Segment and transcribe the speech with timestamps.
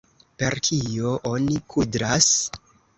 [0.43, 2.35] Per kio oni kudras?